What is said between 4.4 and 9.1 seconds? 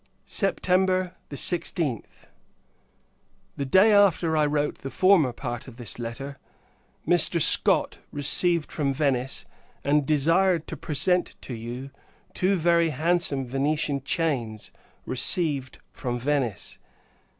wrote the former part of this letter, Mr. Scott received from